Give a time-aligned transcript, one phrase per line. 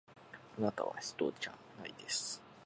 [0.57, 2.41] あなたは人です